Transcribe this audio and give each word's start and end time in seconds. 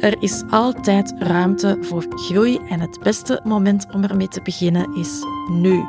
er 0.00 0.22
is 0.22 0.42
altijd 0.50 1.14
ruimte 1.18 1.76
voor 1.80 2.06
groei 2.08 2.58
en 2.68 2.80
het 2.80 2.98
beste 3.02 3.40
moment 3.44 3.86
om 3.92 4.04
ermee 4.04 4.28
te 4.28 4.42
beginnen 4.42 4.96
is 4.96 5.22
nu. 5.50 5.84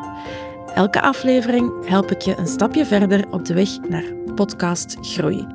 Elke 0.73 1.01
aflevering 1.01 1.71
help 1.85 2.11
ik 2.11 2.21
je 2.21 2.37
een 2.37 2.47
stapje 2.47 2.85
verder 2.85 3.25
op 3.31 3.45
de 3.45 3.53
weg 3.53 3.69
naar 3.89 4.13
podcast 4.35 4.97
groei. 5.01 5.47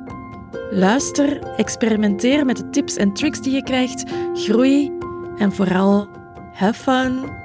Luister, 0.69 1.55
experimenteer 1.57 2.45
met 2.45 2.57
de 2.57 2.69
tips 2.69 2.95
en 2.95 3.13
tricks 3.13 3.41
die 3.41 3.53
je 3.53 3.63
krijgt, 3.63 4.03
groei 4.33 4.91
en 5.37 5.51
vooral 5.51 6.07
have 6.53 6.73
fun. 6.73 7.43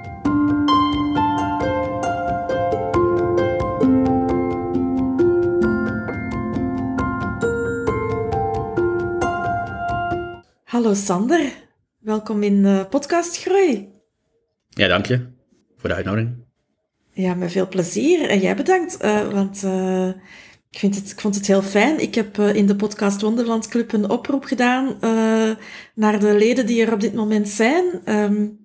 Hallo 10.81 10.95
Sander, 10.95 11.53
welkom 11.99 12.43
in 12.43 12.53
uh, 12.53 12.79
Podcast 12.89 13.37
Groei. 13.37 13.89
Ja, 14.69 14.87
dank 14.87 15.05
je 15.05 15.27
voor 15.77 15.89
de 15.89 15.95
uitnodiging. 15.95 16.35
Ja, 17.13 17.33
met 17.33 17.51
veel 17.51 17.67
plezier. 17.67 18.29
En 18.29 18.39
jij 18.39 18.55
bedankt, 18.55 19.03
uh, 19.03 19.27
want 19.27 19.63
uh, 19.63 20.07
ik, 20.69 20.79
vind 20.79 20.95
het, 20.95 21.11
ik 21.11 21.19
vond 21.19 21.35
het 21.35 21.47
heel 21.47 21.61
fijn. 21.61 21.99
Ik 21.99 22.15
heb 22.15 22.37
in 22.37 22.65
de 22.65 22.75
podcast 22.75 23.21
Wonderland 23.21 23.67
Club 23.67 23.93
een 23.93 24.09
oproep 24.09 24.43
gedaan 24.43 24.97
naar 25.95 26.19
de 26.19 26.33
leden 26.33 26.65
die 26.65 26.85
er 26.85 26.93
op 26.93 26.99
dit 26.99 27.13
moment 27.13 27.49
zijn. 27.49 28.01
Um, 28.05 28.59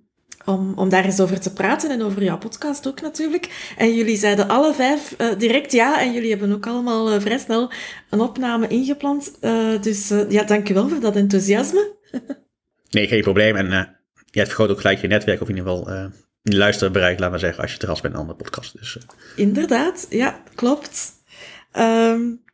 om, 0.46 0.72
om 0.76 0.88
daar 0.88 1.04
eens 1.04 1.20
over 1.20 1.40
te 1.40 1.52
praten 1.52 1.90
en 1.90 2.02
over 2.02 2.22
jouw 2.22 2.38
podcast 2.38 2.88
ook 2.88 3.00
natuurlijk. 3.00 3.72
En 3.76 3.94
jullie 3.94 4.16
zeiden 4.16 4.48
alle 4.48 4.74
vijf 4.74 5.14
uh, 5.18 5.38
direct 5.38 5.72
ja 5.72 6.00
en 6.00 6.12
jullie 6.12 6.30
hebben 6.30 6.52
ook 6.52 6.66
allemaal 6.66 7.12
uh, 7.12 7.20
vrij 7.20 7.38
snel 7.38 7.70
een 8.10 8.20
opname 8.20 8.68
ingepland. 8.68 9.32
Uh, 9.40 9.80
dus 9.80 10.12
ja, 10.28 10.42
dankjewel 10.42 10.88
voor 10.88 11.00
dat 11.00 11.16
enthousiasme. 11.16 11.94
nee, 12.90 13.08
geen 13.08 13.22
probleem. 13.22 13.56
En 13.56 13.66
je 14.30 14.38
hebt 14.38 14.48
vergroot 14.48 14.70
ook 14.70 14.80
gelijk 14.80 15.00
je 15.00 15.06
netwerk, 15.06 15.40
of 15.40 15.48
in 15.48 15.56
ieder 15.56 15.70
geval 15.70 16.10
je 16.42 16.56
luisterbereik, 16.56 17.18
laat 17.18 17.30
maar 17.30 17.38
zeggen, 17.38 17.62
als 17.62 17.72
je 17.72 17.78
te 17.78 17.86
gast 17.86 18.02
bent 18.02 18.14
aan 18.14 18.20
een 18.20 18.26
andere 18.26 18.44
podcast. 18.44 18.78
Dus, 18.78 18.98
Inderdaad, 19.36 20.06
ja, 20.10 20.42
klopt. 20.54 21.12
Um, 21.78 22.44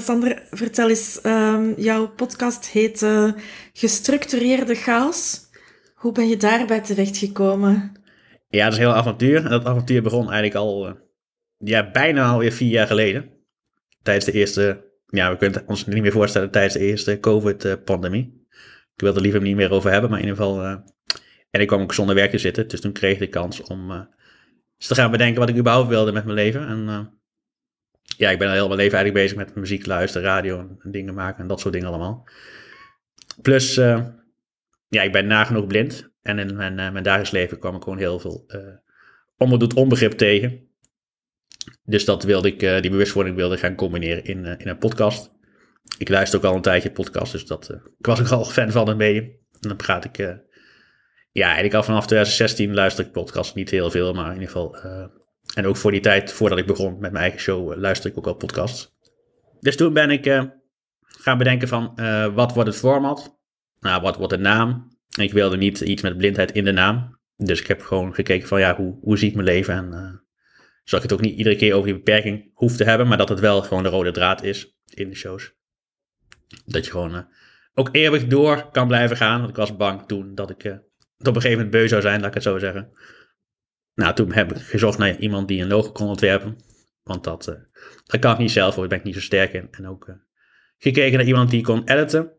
Sander, 0.00 0.42
vertel 0.50 0.88
eens, 0.88 1.20
um, 1.22 1.74
jouw 1.76 2.08
podcast 2.08 2.66
heet 2.66 3.06
Gestructureerde 3.72 4.74
Chaos. 4.74 5.40
Hoe 5.94 6.12
ben 6.12 6.28
je 6.28 6.36
daarbij 6.36 6.80
terechtgekomen? 6.80 7.92
Ja, 8.48 8.64
dat 8.64 8.72
is 8.72 8.78
een 8.78 8.84
heel 8.84 8.94
avontuur. 8.94 9.36
En 9.36 9.50
dat 9.50 9.64
avontuur 9.64 10.02
begon 10.02 10.22
eigenlijk 10.24 10.54
al 10.54 10.88
uh, 10.88 10.94
ja, 11.58 11.90
bijna 11.90 12.30
alweer 12.30 12.52
vier 12.52 12.70
jaar 12.70 12.86
geleden. 12.86 13.30
Tijdens 14.02 14.24
de 14.24 14.32
eerste, 14.32 14.84
ja, 15.06 15.30
we 15.30 15.36
kunnen 15.36 15.58
het 15.58 15.68
ons 15.68 15.86
niet 15.86 16.02
meer 16.02 16.12
voorstellen, 16.12 16.50
tijdens 16.50 16.74
de 16.74 16.80
eerste 16.80 17.20
COVID-pandemie. 17.20 18.41
Ik 19.02 19.08
wil 19.08 19.16
er 19.16 19.22
liever 19.22 19.40
niet 19.40 19.56
meer 19.56 19.70
over 19.70 19.90
hebben, 19.90 20.10
maar 20.10 20.18
in 20.18 20.24
ieder 20.24 20.42
geval. 20.42 20.64
Uh, 20.64 20.76
en 21.50 21.60
ik 21.60 21.66
kwam 21.66 21.80
ook 21.80 21.94
zonder 21.94 22.14
werk 22.14 22.30
te 22.30 22.38
zitten, 22.38 22.68
dus 22.68 22.80
toen 22.80 22.92
kreeg 22.92 23.12
ik 23.12 23.18
de 23.18 23.26
kans 23.26 23.62
om 23.62 23.90
uh, 23.90 24.00
te 24.76 24.94
gaan 24.94 25.10
bedenken 25.10 25.40
wat 25.40 25.48
ik 25.48 25.56
überhaupt 25.56 25.88
wilde 25.88 26.12
met 26.12 26.24
mijn 26.24 26.36
leven. 26.36 26.66
En 26.66 27.10
ja, 28.16 28.30
ik 28.30 28.38
ben 28.38 28.48
al 28.48 28.54
heel 28.54 28.66
mijn 28.66 28.78
leven 28.78 28.98
eigenlijk 28.98 29.24
bezig 29.24 29.46
met 29.46 29.54
muziek 29.54 29.86
luisteren, 29.86 30.26
radio 30.26 30.76
en 30.78 30.90
dingen 30.90 31.14
maken 31.14 31.42
en 31.42 31.46
dat 31.46 31.60
soort 31.60 31.72
dingen 31.72 31.88
allemaal. 31.88 32.28
Plus 33.42 33.74
ja, 34.88 35.02
ik 35.02 35.12
ben 35.12 35.26
nagenoeg 35.26 35.66
blind. 35.66 36.10
En 36.22 36.38
in 36.38 36.56
mijn, 36.56 36.74
mijn 36.74 37.02
dagelijks 37.02 37.30
leven 37.30 37.58
kwam 37.58 37.76
ik 37.76 37.82
gewoon 37.82 37.98
heel 37.98 38.18
veel 38.18 38.46
onbedoeld 39.36 39.74
onbegrip 39.74 40.12
tegen. 40.12 40.68
Dus 41.84 42.04
dat 42.04 42.22
wilde 42.22 42.48
ik, 42.48 42.60
die 42.60 42.90
bewustwording 42.90 43.36
wilde 43.36 43.56
gaan 43.56 43.74
combineren 43.74 44.24
in, 44.24 44.44
in 44.44 44.68
een 44.68 44.78
podcast. 44.78 45.31
Ik 45.98 46.08
luister 46.08 46.38
ook 46.38 46.44
al 46.44 46.54
een 46.54 46.62
tijdje 46.62 46.90
podcast, 46.90 47.32
dus 47.32 47.46
dat, 47.46 47.68
ik 47.98 48.06
was 48.06 48.20
ook 48.20 48.30
al 48.30 48.44
fan 48.44 48.70
van 48.70 48.88
het 48.88 48.96
medium. 48.96 49.24
En 49.60 49.68
dan 49.68 49.76
praat 49.76 50.04
ik, 50.04 50.16
ja, 51.32 51.44
eigenlijk 51.44 51.74
al 51.74 51.82
vanaf 51.82 52.06
2016 52.06 52.74
luister 52.74 53.04
ik 53.04 53.12
podcast. 53.12 53.54
Niet 53.54 53.70
heel 53.70 53.90
veel, 53.90 54.12
maar 54.12 54.26
in 54.26 54.32
ieder 54.32 54.48
geval. 54.48 54.76
en 55.54 55.66
ook 55.66 55.76
voor 55.76 55.90
die 55.90 56.00
tijd, 56.00 56.32
voordat 56.32 56.58
ik 56.58 56.66
begon 56.66 56.92
met 56.92 57.12
mijn 57.12 57.16
eigen 57.24 57.40
show, 57.40 57.76
luister 57.76 58.10
ik 58.10 58.18
ook 58.18 58.26
al 58.26 58.34
podcasts. 58.34 58.94
Dus 59.60 59.76
toen 59.76 59.92
ben 59.92 60.10
ik 60.10 60.50
gaan 61.02 61.38
bedenken 61.38 61.68
van, 61.68 61.94
wat 62.34 62.54
wordt 62.54 62.68
het 62.68 62.78
format? 62.78 63.40
nou, 63.82 64.02
wat 64.02 64.16
wordt 64.16 64.32
de 64.32 64.38
naam? 64.38 64.96
En 65.16 65.24
ik 65.24 65.32
wilde 65.32 65.56
niet 65.56 65.80
iets 65.80 66.02
met 66.02 66.16
blindheid 66.16 66.52
in 66.52 66.64
de 66.64 66.72
naam. 66.72 67.18
Dus 67.36 67.60
ik 67.60 67.66
heb 67.66 67.82
gewoon 67.82 68.14
gekeken 68.14 68.48
van, 68.48 68.60
ja, 68.60 68.76
hoe, 68.76 68.98
hoe 69.00 69.18
zie 69.18 69.28
ik 69.28 69.34
mijn 69.34 69.46
leven? 69.46 69.74
En 69.74 69.86
uh, 69.92 70.20
zodat 70.84 71.04
ik 71.04 71.10
het 71.10 71.12
ook 71.12 71.20
niet 71.20 71.36
iedere 71.36 71.56
keer 71.56 71.74
over 71.74 71.86
die 71.86 71.96
beperking 71.96 72.50
hoef 72.54 72.76
te 72.76 72.84
hebben, 72.84 73.08
maar 73.08 73.16
dat 73.16 73.28
het 73.28 73.40
wel 73.40 73.62
gewoon 73.62 73.82
de 73.82 73.88
rode 73.88 74.10
draad 74.10 74.42
is 74.42 74.76
in 74.94 75.08
de 75.08 75.14
shows. 75.14 75.52
Dat 76.64 76.84
je 76.84 76.90
gewoon 76.90 77.14
uh, 77.14 77.22
ook 77.74 77.88
eeuwig 77.92 78.26
door 78.26 78.70
kan 78.70 78.86
blijven 78.86 79.16
gaan. 79.16 79.38
Want 79.38 79.50
ik 79.50 79.56
was 79.56 79.76
bang 79.76 80.06
toen 80.06 80.34
dat 80.34 80.50
ik 80.50 80.64
uh, 80.64 80.72
op 80.72 81.26
een 81.26 81.34
gegeven 81.34 81.50
moment 81.50 81.70
beu 81.70 81.88
zou 81.88 82.02
zijn, 82.02 82.18
laat 82.20 82.28
ik 82.28 82.34
het 82.34 82.42
zo 82.42 82.58
zeggen. 82.58 82.92
Nou, 83.94 84.14
toen 84.14 84.32
heb 84.32 84.52
ik 84.52 84.62
gezocht 84.62 84.98
naar 84.98 85.16
iemand 85.16 85.48
die 85.48 85.62
een 85.62 85.68
logo 85.68 85.92
kon 85.92 86.08
ontwerpen. 86.08 86.56
Want 87.02 87.24
dat, 87.24 87.44
dat 88.04 88.20
kan 88.20 88.32
ik 88.32 88.38
niet 88.38 88.50
zelf, 88.50 88.74
daar 88.74 88.88
ben 88.88 88.98
ik 88.98 89.04
niet 89.04 89.14
zo 89.14 89.20
sterk 89.20 89.52
in. 89.52 89.68
En 89.70 89.86
ook 89.86 90.16
gekeken 90.78 91.18
naar 91.18 91.26
iemand 91.26 91.50
die 91.50 91.62
kon 91.62 91.88
editen. 91.88 92.32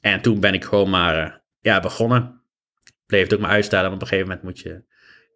En 0.00 0.22
toen 0.22 0.40
ben 0.40 0.54
ik 0.54 0.64
gewoon 0.64 0.90
maar 0.90 1.26
uh, 1.26 1.34
ja, 1.60 1.80
begonnen. 1.80 2.42
Bleef 3.06 3.22
het 3.22 3.34
ook 3.34 3.40
maar 3.40 3.50
uitstellen, 3.50 3.90
want 3.90 4.02
op 4.02 4.08
een 4.08 4.08
gegeven 4.08 4.28
moment 4.30 4.46
moet 4.46 4.58
je... 4.58 4.84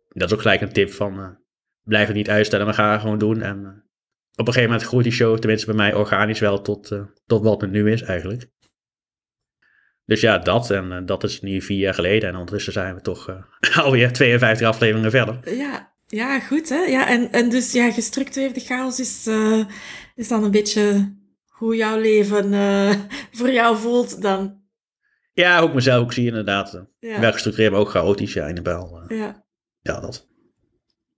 Dat 0.08 0.28
is 0.28 0.34
ook 0.34 0.42
gelijk 0.42 0.60
een 0.60 0.72
tip 0.72 0.90
van... 0.90 1.40
Blijf 1.82 2.06
het 2.06 2.16
niet 2.16 2.30
uitstellen, 2.30 2.66
maar 2.66 2.74
ga 2.74 2.92
het 2.92 3.00
gewoon 3.00 3.18
doen. 3.18 3.42
En 3.42 3.84
op 4.32 4.46
een 4.46 4.52
gegeven 4.52 4.70
moment 4.70 4.88
groeit 4.88 5.04
die 5.04 5.12
show, 5.12 5.38
tenminste 5.38 5.66
bij 5.66 5.74
mij 5.74 5.94
organisch 5.94 6.40
wel, 6.40 6.62
tot, 6.62 6.98
tot 7.26 7.42
wat 7.42 7.60
het 7.60 7.70
nu 7.70 7.92
is 7.92 8.02
eigenlijk. 8.02 8.50
Dus 10.04 10.20
ja, 10.20 10.38
dat. 10.38 10.70
En 10.70 11.06
dat 11.06 11.24
is 11.24 11.40
nu 11.40 11.62
vier 11.62 11.78
jaar 11.78 11.94
geleden. 11.94 12.28
En 12.28 12.34
ondertussen 12.34 12.72
zijn 12.72 12.94
we 12.94 13.00
toch 13.00 13.42
alweer 13.84 14.12
52 14.12 14.66
afleveringen 14.66 15.10
verder. 15.10 15.56
Ja, 15.56 15.94
ja 16.06 16.40
goed 16.40 16.68
hè. 16.68 16.80
Ja, 16.84 17.08
en, 17.08 17.32
en 17.32 17.48
dus 17.48 17.72
ja, 17.72 17.90
gestructureerde 17.90 18.60
chaos 18.60 19.00
is, 19.00 19.28
is 20.14 20.28
dan 20.28 20.44
een 20.44 20.50
beetje 20.50 21.14
hoe 21.62 21.76
jouw 21.76 21.98
leven 21.98 22.52
uh, 22.52 22.94
voor 23.38 23.50
jou 23.50 23.76
voelt 23.76 24.22
dan. 24.22 24.60
Ja, 25.32 25.62
ik 25.62 25.74
mezelf 25.74 26.02
ook 26.02 26.12
zie 26.12 26.26
inderdaad. 26.26 26.84
Ja. 26.98 27.20
Wel 27.20 27.32
gestructureerd, 27.32 27.72
maar 27.72 27.80
ook 27.80 27.90
chaotisch, 27.90 28.32
ja, 28.32 28.46
in 28.46 28.54
de 28.54 28.62
bel. 28.62 29.02
Uh, 29.08 29.18
ja. 29.18 29.44
ja, 29.80 30.00
dat. 30.00 30.28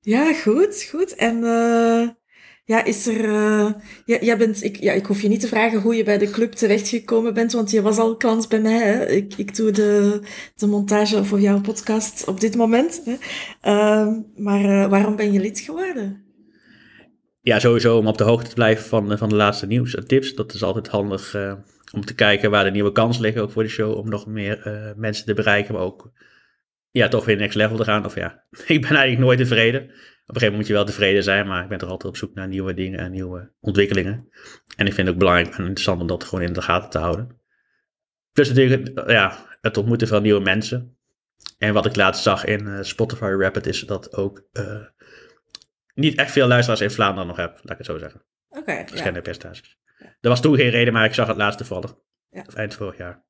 Ja, 0.00 0.32
goed, 0.34 0.86
goed. 0.90 1.14
En 1.14 1.36
uh, 1.36 2.08
ja, 2.64 2.84
is 2.84 3.06
er... 3.06 3.28
Ja, 4.04 4.18
jij 4.20 4.38
bent, 4.38 4.62
ik, 4.62 4.76
ja, 4.76 4.92
ik 4.92 5.06
hoef 5.06 5.22
je 5.22 5.28
niet 5.28 5.40
te 5.40 5.48
vragen 5.48 5.80
hoe 5.80 5.94
je 5.94 6.04
bij 6.04 6.18
de 6.18 6.30
club 6.30 6.52
terechtgekomen 6.52 7.34
bent, 7.34 7.52
want 7.52 7.70
je 7.70 7.82
was 7.82 7.98
al 7.98 8.16
klant 8.16 8.48
bij 8.48 8.60
mij. 8.60 9.06
Ik, 9.06 9.34
ik 9.36 9.56
doe 9.56 9.70
de, 9.70 10.20
de 10.54 10.66
montage 10.66 11.24
voor 11.24 11.40
jouw 11.40 11.60
podcast 11.60 12.26
op 12.26 12.40
dit 12.40 12.56
moment. 12.56 13.02
Hè? 13.04 13.14
Ehm, 13.60 14.20
maar 14.36 14.88
waarom 14.88 15.16
ben 15.16 15.32
je 15.32 15.40
lid 15.40 15.60
geworden? 15.60 16.22
ja, 17.40 17.58
sowieso 17.58 17.98
om 17.98 18.06
op 18.06 18.18
de 18.18 18.24
hoogte 18.24 18.48
te 18.48 18.54
blijven 18.54 18.84
van, 18.84 19.18
van 19.18 19.28
de 19.28 19.34
laatste 19.34 19.66
nieuws 19.66 19.94
en 19.94 20.06
tips. 20.06 20.34
Dat 20.34 20.54
is 20.54 20.62
altijd 20.62 20.88
handig 20.88 21.36
om 21.92 22.04
te 22.04 22.14
kijken 22.14 22.50
waar 22.50 22.64
de 22.64 22.70
nieuwe 22.70 22.92
kansen 22.92 23.22
liggen 23.22 23.42
ook 23.42 23.50
voor 23.50 23.62
de 23.62 23.68
show. 23.68 23.96
Om 23.96 24.08
nog 24.08 24.26
meer 24.26 24.94
mensen 24.96 25.26
te 25.26 25.34
bereiken, 25.34 25.74
maar 25.74 25.82
ook 25.82 26.12
ja, 26.90 27.08
toch 27.08 27.24
weer 27.24 27.36
next 27.36 27.54
level 27.54 27.76
te 27.76 27.84
gaan. 27.84 28.04
Of 28.04 28.14
ja, 28.14 28.44
ik 28.66 28.80
ben 28.80 28.90
eigenlijk 28.90 29.18
nooit 29.18 29.38
tevreden. 29.38 29.90
Op 30.26 30.34
een 30.34 30.40
gegeven 30.40 30.56
moment 30.56 30.56
moet 30.56 30.66
je 30.66 30.72
wel 30.72 30.84
tevreden 30.84 31.22
zijn, 31.22 31.46
maar 31.46 31.62
ik 31.62 31.68
ben 31.68 31.78
toch 31.78 31.90
altijd 31.90 32.12
op 32.12 32.18
zoek 32.18 32.34
naar 32.34 32.48
nieuwe 32.48 32.74
dingen 32.74 32.98
en 32.98 33.10
nieuwe 33.10 33.52
ontwikkelingen. 33.60 34.28
En 34.76 34.86
ik 34.86 34.92
vind 34.92 35.06
het 35.06 35.08
ook 35.08 35.18
belangrijk 35.18 35.54
en 35.54 35.64
interessant 35.64 36.00
om 36.00 36.06
dat 36.06 36.24
gewoon 36.24 36.44
in 36.44 36.52
de 36.52 36.62
gaten 36.62 36.90
te 36.90 36.98
houden. 36.98 37.40
Plus 38.32 38.48
natuurlijk 38.48 39.10
ja, 39.10 39.46
het 39.60 39.76
ontmoeten 39.76 40.08
van 40.08 40.22
nieuwe 40.22 40.40
mensen. 40.40 40.98
En 41.58 41.72
wat 41.72 41.86
ik 41.86 41.96
laatst 41.96 42.22
zag 42.22 42.44
in 42.44 42.66
uh, 42.66 42.82
Spotify 42.82 43.34
Rapid 43.38 43.66
is 43.66 43.80
dat 43.80 44.16
ook 44.16 44.48
niet 45.94 46.18
echt 46.18 46.30
veel 46.30 46.46
luisteraars 46.46 46.80
in 46.80 46.90
Vlaanderen 46.90 47.26
nog 47.26 47.36
heb, 47.36 47.50
laat 47.54 47.70
ik 47.70 47.76
het 47.78 47.86
zo 47.86 47.98
zeggen. 47.98 48.24
Oké. 48.48 48.60
Okay, 48.60 48.86
Verschillende 48.86 49.18
ja. 49.18 49.24
percentages. 49.24 49.78
Ja. 49.98 50.06
Er 50.20 50.28
was 50.28 50.40
toen 50.40 50.56
geen 50.56 50.70
reden, 50.70 50.92
maar 50.92 51.04
ik 51.04 51.14
zag 51.14 51.26
het 51.26 51.36
laatst 51.36 51.58
toevallig. 51.58 51.94
Ja. 52.30 52.44
eind 52.54 52.74
vorig 52.74 52.96
jaar. 52.96 53.24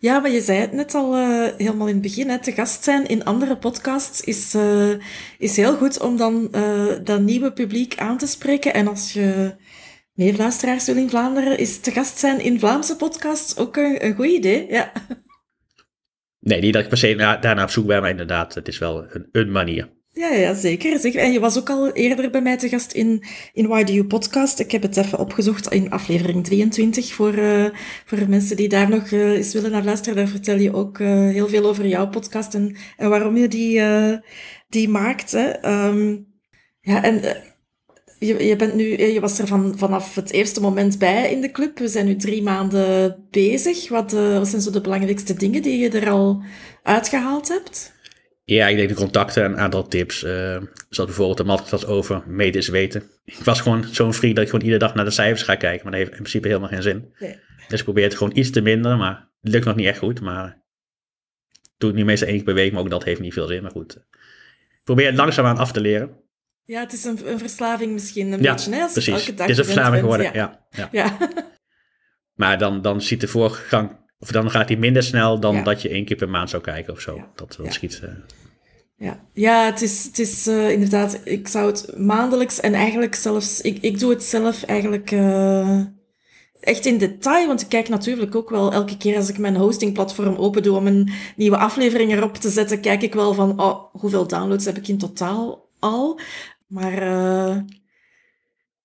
Ja, 0.00 0.18
maar 0.18 0.30
je 0.30 0.40
zei 0.40 0.58
het 0.58 0.72
net 0.72 0.94
al 0.94 1.18
uh, 1.18 1.48
helemaal 1.56 1.86
in 1.86 1.92
het 1.92 2.02
begin. 2.02 2.28
Hè, 2.28 2.38
te 2.38 2.52
gast 2.52 2.84
zijn 2.84 3.06
in 3.06 3.24
andere 3.24 3.56
podcasts 3.56 4.20
is, 4.20 4.54
uh, 4.54 4.94
is 5.38 5.56
heel 5.56 5.76
goed 5.76 6.00
om 6.00 6.16
dan 6.16 6.48
uh, 6.52 6.94
dat 7.04 7.20
nieuwe 7.20 7.52
publiek 7.52 7.98
aan 7.98 8.18
te 8.18 8.26
spreken. 8.26 8.74
En 8.74 8.88
als 8.88 9.12
je 9.12 9.54
meer 10.12 10.36
luisteraars 10.36 10.86
wil 10.86 10.96
in 10.96 11.10
Vlaanderen, 11.10 11.58
is 11.58 11.80
te 11.80 11.90
gast 11.90 12.18
zijn 12.18 12.40
in 12.40 12.58
Vlaamse 12.58 12.96
podcasts 12.96 13.56
ook 13.56 13.76
een, 13.76 14.04
een 14.04 14.14
goed 14.14 14.26
idee. 14.26 14.66
Ja. 14.70 14.92
Nee, 16.40 16.60
niet 16.60 16.72
dat 16.72 16.82
ik 16.82 16.88
per 16.88 16.98
se 16.98 17.14
daarna 17.40 17.62
op 17.62 17.70
zoek 17.70 17.86
ben, 17.86 18.00
maar 18.00 18.10
inderdaad, 18.10 18.54
het 18.54 18.68
is 18.68 18.78
wel 18.78 19.04
een, 19.08 19.28
een 19.32 19.50
manier. 19.50 19.96
Ja, 20.18 20.28
ja, 20.28 20.54
zeker, 20.54 20.98
zeker. 20.98 21.20
En 21.20 21.32
je 21.32 21.40
was 21.40 21.58
ook 21.58 21.70
al 21.70 21.92
eerder 21.92 22.30
bij 22.30 22.42
mij 22.42 22.56
te 22.56 22.68
gast 22.68 22.92
in, 22.92 23.22
in 23.52 23.66
Why 23.66 23.84
Do 23.84 23.92
You 23.92 24.06
Podcast. 24.06 24.58
Ik 24.58 24.70
heb 24.70 24.82
het 24.82 24.96
even 24.96 25.18
opgezocht 25.18 25.72
in 25.72 25.90
aflevering 25.90 26.44
23 26.44 27.12
voor, 27.12 27.34
uh, 27.34 27.64
voor 28.04 28.28
mensen 28.28 28.56
die 28.56 28.68
daar 28.68 28.88
nog 28.88 29.10
uh, 29.10 29.30
eens 29.30 29.52
willen 29.52 29.70
naar 29.70 29.84
luisteren. 29.84 30.16
Daar 30.16 30.28
vertel 30.28 30.58
je 30.58 30.74
ook 30.74 30.98
uh, 30.98 31.08
heel 31.08 31.48
veel 31.48 31.64
over 31.64 31.86
jouw 31.86 32.08
podcast 32.08 32.54
en, 32.54 32.76
en 32.96 33.10
waarom 33.10 33.36
je 33.36 33.48
die, 33.48 33.82
die 34.68 34.88
maakt. 34.88 35.32
Hè. 35.32 35.68
Um, 35.86 36.26
ja, 36.80 37.02
en 37.02 37.20
je, 38.18 38.44
je, 38.44 38.56
bent 38.56 38.74
nu, 38.74 38.98
je 39.02 39.20
was 39.20 39.38
er 39.38 39.46
van, 39.46 39.74
vanaf 39.76 40.14
het 40.14 40.30
eerste 40.30 40.60
moment 40.60 40.98
bij 40.98 41.32
in 41.32 41.40
de 41.40 41.50
club. 41.50 41.78
We 41.78 41.88
zijn 41.88 42.06
nu 42.06 42.16
drie 42.16 42.42
maanden 42.42 43.16
bezig. 43.30 43.88
Wat, 43.88 44.12
wat 44.12 44.48
zijn 44.48 44.62
zo 44.62 44.70
de 44.70 44.80
belangrijkste 44.80 45.34
dingen 45.34 45.62
die 45.62 45.78
je 45.78 45.88
er 45.90 46.10
al 46.10 46.42
uitgehaald 46.82 47.48
hebt? 47.48 47.96
Ja, 48.54 48.68
ik 48.68 48.76
denk 48.76 48.88
de 48.88 48.94
contacten, 48.94 49.44
een 49.44 49.58
aantal 49.58 49.88
tips. 49.88 50.24
Uh, 50.24 50.30
zoals 50.88 51.08
bijvoorbeeld 51.10 51.36
de 51.36 51.44
masterclass 51.44 51.86
over 51.86 52.22
medisch 52.26 52.68
weten. 52.68 53.02
Ik 53.24 53.34
was 53.44 53.60
gewoon 53.60 53.84
zo'n 53.84 54.14
freak 54.14 54.34
dat 54.34 54.44
ik 54.44 54.50
gewoon 54.50 54.64
iedere 54.64 54.84
dag 54.84 54.94
naar 54.94 55.04
de 55.04 55.10
cijfers 55.10 55.42
ga 55.42 55.54
kijken. 55.54 55.82
Maar 55.82 55.92
dat 55.92 56.00
heeft 56.00 56.10
in 56.10 56.22
principe 56.22 56.48
helemaal 56.48 56.68
geen 56.68 56.82
zin. 56.82 57.14
Nee. 57.18 57.38
Dus 57.68 57.78
ik 57.78 57.84
probeer 57.84 58.04
het 58.04 58.16
gewoon 58.16 58.36
iets 58.36 58.50
te 58.50 58.60
minderen. 58.60 58.98
Maar 58.98 59.28
het 59.40 59.52
lukt 59.52 59.64
nog 59.64 59.76
niet 59.76 59.86
echt 59.86 59.98
goed. 59.98 60.20
Maar 60.20 60.62
doe 61.78 61.88
het 61.88 61.98
nu 61.98 62.04
meestal 62.04 62.28
één 62.28 62.36
keer 62.36 62.44
per 62.44 62.54
week. 62.54 62.72
Maar 62.72 62.80
ook 62.80 62.90
dat 62.90 63.04
heeft 63.04 63.20
niet 63.20 63.32
veel 63.32 63.46
zin. 63.46 63.62
Maar 63.62 63.70
goed. 63.70 63.96
Ik 64.70 64.84
probeer 64.84 65.06
het 65.06 65.16
langzaamaan 65.16 65.58
af 65.58 65.72
te 65.72 65.80
leren. 65.80 66.20
Ja, 66.64 66.80
het 66.80 66.92
is 66.92 67.04
een, 67.04 67.18
een 67.28 67.38
verslaving 67.38 67.92
misschien 67.92 68.32
een 68.32 68.42
ja, 68.42 68.54
beetje. 68.54 68.74
Hè? 68.74 68.86
precies. 68.92 69.14
Elke 69.14 69.34
dag 69.34 69.46
het 69.46 69.58
is 69.58 69.58
een 69.58 69.72
verslaving 69.72 70.00
geworden, 70.00 70.32
ja. 70.32 70.66
ja. 70.70 70.88
ja. 70.92 71.16
maar 72.40 72.58
dan, 72.58 72.82
dan 72.82 73.02
ziet 73.02 73.20
de 73.20 73.28
voorgang 73.28 74.06
of 74.18 74.30
dan 74.30 74.50
gaat 74.50 74.68
hij 74.68 74.78
minder 74.78 75.02
snel 75.02 75.40
dan 75.40 75.64
dat 75.64 75.82
je 75.82 75.88
één 75.88 76.04
keer 76.04 76.16
per 76.16 76.28
maand 76.28 76.50
zou 76.50 76.62
kijken 76.62 76.92
of 76.92 77.00
zo. 77.00 77.24
Dat, 77.34 77.58
dat 77.62 77.72
schiet. 77.72 78.00
Uh... 78.04 78.10
Ja, 78.96 79.20
ja 79.32 79.64
het 79.64 79.82
is, 79.82 80.04
het 80.04 80.18
is 80.18 80.46
uh, 80.46 80.70
inderdaad, 80.70 81.20
ik 81.24 81.48
zou 81.48 81.66
het 81.66 81.98
maandelijks 81.98 82.60
en 82.60 82.74
eigenlijk 82.74 83.14
zelfs, 83.14 83.60
ik, 83.60 83.78
ik 83.80 83.98
doe 83.98 84.10
het 84.10 84.22
zelf 84.22 84.62
eigenlijk 84.62 85.10
uh, 85.10 85.80
echt 86.60 86.86
in 86.86 86.98
detail, 86.98 87.46
want 87.46 87.60
ik 87.60 87.68
kijk 87.68 87.88
natuurlijk 87.88 88.34
ook 88.34 88.50
wel 88.50 88.72
elke 88.72 88.96
keer 88.96 89.16
als 89.16 89.28
ik 89.28 89.38
mijn 89.38 89.56
hostingplatform 89.56 90.36
open 90.36 90.62
doe 90.62 90.76
om 90.76 90.86
een 90.86 91.10
nieuwe 91.36 91.56
aflevering 91.56 92.12
erop 92.12 92.34
te 92.34 92.50
zetten, 92.50 92.80
kijk 92.80 93.02
ik 93.02 93.14
wel 93.14 93.34
van, 93.34 93.60
oh, 93.60 93.84
hoeveel 93.92 94.26
downloads 94.26 94.64
heb 94.64 94.76
ik 94.76 94.88
in 94.88 94.98
totaal 94.98 95.68
al? 95.78 96.20
Maar, 96.66 97.02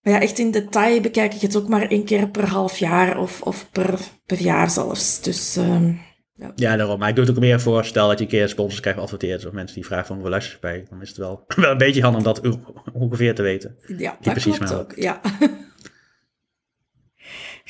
maar 0.04 0.14
ja, 0.14 0.22
echt 0.22 0.40
in 0.40 0.52
detail 0.52 1.02
bekijk 1.02 1.34
ik 1.34 1.42
het 1.42 1.56
ook 1.56 1.68
maar 1.68 1.88
één 1.88 2.06
keer 2.06 2.28
per 2.30 2.48
half 2.48 2.78
jaar 2.78 3.18
of, 3.18 3.42
of 3.42 3.70
per, 3.72 4.00
per 4.26 4.42
jaar 4.42 4.70
zelfs. 4.70 5.22
Dus... 5.22 5.58
Uh, 5.58 5.90
ja. 6.36 6.52
ja, 6.56 6.76
daarom. 6.76 7.00
Maar 7.00 7.10
ik 7.10 7.16
doe 7.16 7.26
het 7.26 7.34
ook 7.34 7.42
meer 7.42 7.62
voor, 7.62 7.86
stel 7.86 8.08
dat 8.08 8.18
je 8.18 8.24
een 8.24 8.30
keer 8.30 8.50
sponsors 8.50 8.80
krijgt 8.80 9.00
adverteerd 9.00 9.46
of 9.46 9.52
mensen 9.52 9.76
die 9.76 9.86
vragen 9.86 10.06
van 10.06 10.20
hoe 10.20 10.30
luister 10.30 10.58
bij, 10.62 10.86
dan 10.90 11.02
is 11.02 11.08
het 11.08 11.18
wel, 11.18 11.44
wel 11.56 11.72
een 11.72 11.78
beetje 11.78 12.02
handig 12.02 12.20
om 12.20 12.34
dat 12.34 12.60
ongeveer 12.94 13.36
te 13.36 13.42
weten. 13.42 13.78
Ja, 13.98 14.18
dat 14.22 14.34
precies 14.34 14.58
klopt 14.58 14.74
ook, 14.74 14.94
ja. 14.96 15.22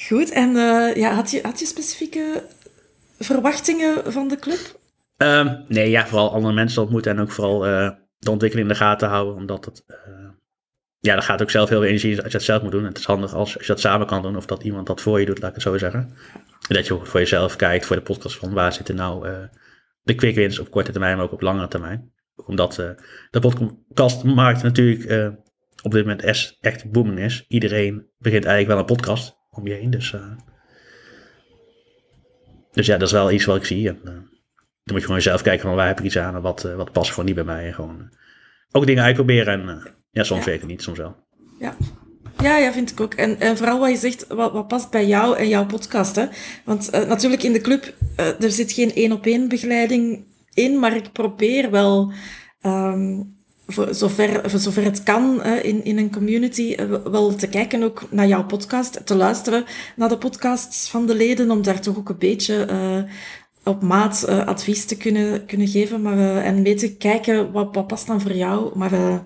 Goed, 0.08 0.32
en 0.32 0.50
uh, 0.50 0.96
ja, 0.96 1.14
had, 1.14 1.32
je, 1.32 1.40
had 1.44 1.60
je 1.60 1.66
specifieke 1.66 2.44
verwachtingen 3.20 4.12
van 4.12 4.28
de 4.28 4.40
club? 4.40 4.80
Um, 5.18 5.64
nee, 5.68 5.90
ja, 5.90 6.08
vooral 6.08 6.34
andere 6.34 6.54
mensen 6.54 6.82
ontmoeten 6.82 7.12
en 7.12 7.20
ook 7.20 7.32
vooral 7.32 7.68
uh, 7.68 7.90
de 8.18 8.32
ontwikkeling 8.32 8.70
in 8.70 8.74
de 8.74 8.80
gaten 8.80 9.10
houden, 9.10 9.36
omdat 9.36 9.66
het... 9.66 9.84
Uh, 9.88 10.23
ja, 11.06 11.16
dat 11.16 11.24
gaat 11.24 11.42
ook 11.42 11.50
zelf 11.50 11.70
heel 11.70 11.80
veel 11.80 11.88
energie 11.88 12.22
als 12.22 12.32
je 12.32 12.38
het 12.38 12.46
zelf 12.46 12.62
moet 12.62 12.72
doen. 12.72 12.84
Het 12.84 12.98
is 12.98 13.06
handig 13.06 13.34
als, 13.34 13.58
als 13.58 13.68
je 13.68 13.72
dat 13.72 13.82
samen 13.82 14.08
kan 14.08 14.22
doen 14.22 14.36
of 14.36 14.46
dat 14.46 14.64
iemand 14.64 14.88
dat 14.88 15.02
voor 15.02 15.20
je 15.20 15.26
doet, 15.26 15.40
laat 15.40 15.50
ik 15.50 15.56
het 15.56 15.64
zo 15.64 15.78
zeggen. 15.78 16.14
Dat 16.68 16.88
je 16.88 17.00
voor 17.04 17.20
jezelf 17.20 17.56
kijkt, 17.56 17.86
voor 17.86 17.96
de 17.96 18.02
podcast 18.02 18.38
van 18.38 18.54
waar 18.54 18.74
zitten 18.74 18.96
nou 18.96 19.28
uh, 19.28 19.38
de 20.02 20.16
quick 20.16 20.36
wins 20.36 20.60
op 20.60 20.72
korte 20.72 20.92
termijn, 20.92 21.16
maar 21.16 21.26
ook 21.26 21.32
op 21.32 21.42
langere 21.42 21.68
termijn. 21.68 22.12
Omdat 22.36 22.80
uh, 22.80 22.90
de 23.30 23.40
podcastmarkt 23.40 24.64
natuurlijk 24.64 25.04
uh, 25.10 25.30
op 25.82 25.92
dit 25.92 26.06
moment 26.06 26.58
echt 26.60 26.92
booming 26.92 27.20
is. 27.20 27.46
Iedereen 27.48 28.08
begint 28.18 28.46
eigenlijk 28.46 28.68
wel 28.68 28.80
een 28.80 28.98
podcast 28.98 29.38
om 29.50 29.68
je 29.68 29.74
heen. 29.74 29.90
Dus, 29.90 30.16
dus 32.72 32.86
ja, 32.86 32.98
dat 32.98 33.08
is 33.08 33.14
wel 33.14 33.32
iets 33.32 33.46
wat 33.46 33.56
ik 33.56 33.66
zie. 33.66 33.90
En, 33.90 34.00
dan 34.04 34.28
moet 34.84 35.00
je 35.00 35.06
gewoon 35.06 35.22
zelf 35.22 35.42
kijken 35.42 35.68
van 35.68 35.76
waar 35.76 35.88
heb 35.88 36.00
ik 36.00 36.06
iets 36.06 36.18
aan 36.18 36.36
en 36.36 36.42
wat, 36.42 36.62
wat 36.62 36.92
past 36.92 37.10
gewoon 37.10 37.26
niet 37.26 37.36
bij 37.36 37.44
mij. 37.44 37.66
En 37.66 37.74
gewoon 37.74 38.14
ook 38.72 38.86
dingen 38.86 39.04
uitproberen 39.04 39.54
en 39.54 40.02
ja, 40.13 40.24
soms 40.24 40.45
ja. 40.45 40.51
het 40.51 40.68
niet, 40.68 40.81
soms 40.81 40.98
wel. 40.98 41.15
Ja. 41.60 41.75
Ja, 42.42 42.57
ja, 42.57 42.71
vind 42.71 42.92
ik 42.92 43.00
ook. 43.00 43.13
En, 43.13 43.39
en 43.39 43.57
vooral 43.57 43.80
wat 43.80 43.89
je 43.89 43.98
zegt, 43.98 44.27
wat, 44.27 44.51
wat 44.51 44.68
past 44.68 44.89
bij 44.89 45.07
jou 45.07 45.38
en 45.38 45.48
jouw 45.48 45.65
podcast. 45.65 46.15
Hè? 46.15 46.25
Want 46.63 46.94
uh, 46.94 47.07
natuurlijk 47.07 47.44
in 47.44 47.54
de 47.54 47.62
club, 47.62 47.94
uh, 48.19 48.42
er 48.42 48.51
zit 48.51 48.71
geen 48.71 48.94
één-op-één 48.94 49.48
begeleiding 49.48 50.25
in, 50.54 50.80
maar 50.80 50.95
ik 50.95 51.12
probeer 51.12 51.71
wel, 51.71 52.12
um, 52.62 53.36
voor 53.68 53.94
zover, 53.94 54.50
voor 54.50 54.60
zover 54.60 54.83
het 54.83 55.04
kan 55.04 55.42
uh, 55.45 55.63
in, 55.63 55.83
in 55.83 55.98
een 55.98 56.12
community, 56.12 56.75
wel 57.04 57.36
te 57.36 57.48
kijken 57.48 57.83
ook 57.83 58.07
naar 58.10 58.27
jouw 58.27 58.45
podcast, 58.45 59.06
te 59.06 59.15
luisteren 59.15 59.65
naar 59.95 60.10
de 60.10 60.18
podcasts 60.18 60.89
van 60.89 61.06
de 61.06 61.15
leden, 61.15 61.51
om 61.51 61.62
daar 61.62 61.81
toch 61.81 61.98
ook 61.98 62.10
een 62.10 62.18
beetje 62.18 62.68
op 63.63 63.81
maat 63.81 64.25
uh, 64.30 64.45
advies 64.45 64.86
te 64.86 64.98
kunnen, 64.98 65.45
kunnen 65.45 65.68
geven 65.68 66.01
maar, 66.01 66.18
uh, 66.18 66.45
en 66.45 66.63
weten 66.63 66.98
kijken 66.98 67.51
wat, 67.51 67.75
wat 67.75 67.88
past 67.88 68.07
dan 68.07 68.21
voor 68.21 68.36
jou. 68.36 68.77
Maar 68.77 68.94
uh, 68.94 69.19